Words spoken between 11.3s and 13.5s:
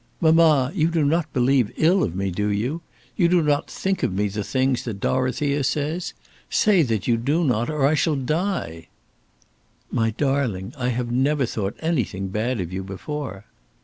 thought anything bad of you before."